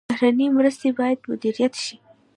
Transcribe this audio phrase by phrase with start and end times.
[0.09, 1.95] بهرنۍ مرستې باید مدیریت شي